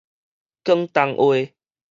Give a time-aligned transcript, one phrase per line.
[0.63, 1.53] 廣東話